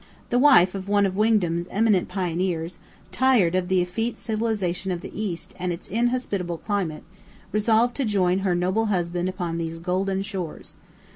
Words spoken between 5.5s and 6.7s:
and its inhospitable